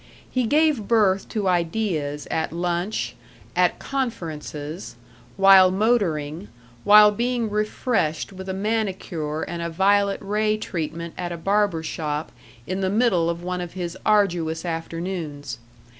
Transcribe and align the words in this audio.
He 0.27 0.47
gave 0.47 0.87
birth 0.87 1.29
to 1.29 1.47
ideas 1.47 2.27
at 2.31 2.51
lunch, 2.51 3.13
at 3.55 3.77
"conferences," 3.77 4.95
while 5.37 5.69
motoring, 5.69 6.47
while 6.83 7.11
being 7.11 7.51
refreshed 7.51 8.33
with 8.33 8.49
a 8.49 8.53
manicure 8.55 9.43
and 9.43 9.61
a 9.61 9.69
violet 9.69 10.17
ray 10.19 10.57
treatment 10.57 11.13
at 11.19 11.31
a 11.31 11.37
barber 11.37 11.83
shop 11.83 12.31
in 12.65 12.81
the 12.81 12.89
middle 12.89 13.29
of 13.29 13.43
one 13.43 13.61
of 13.61 13.73
his 13.73 13.95
arduous 14.03 14.65
afternoons. 14.65 15.59